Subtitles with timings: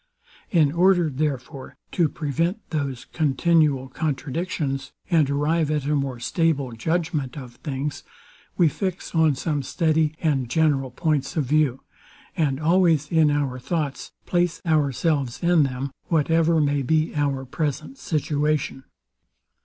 [0.49, 7.37] In order, therefore, to prevent those continual contradictions, and arrive at a more stable judgment
[7.37, 8.01] of things,
[8.57, 11.81] we fix on some steady and general points of view;
[12.35, 18.85] and always, in our thoughts, place ourselves in them, whatever may be our present situation.